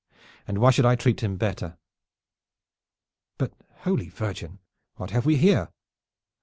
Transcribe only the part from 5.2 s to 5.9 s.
we here?"